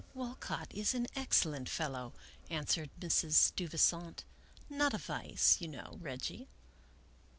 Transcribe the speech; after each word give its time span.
"Walcott 0.15 0.73
is 0.73 0.95
an 0.95 1.05
excellent 1.15 1.69
fellow," 1.69 2.13
answered 2.49 2.89
Mrs. 2.99 3.33
Steuvi 3.53 3.77
sant;" 3.77 4.23
not 4.67 4.95
a 4.95 4.97
vice, 4.97 5.57
you 5.59 5.67
know, 5.67 5.99
Reggie." 6.01 6.47